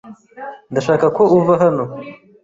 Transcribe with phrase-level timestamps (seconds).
[0.71, 1.83] Ndashaka ko uva hano.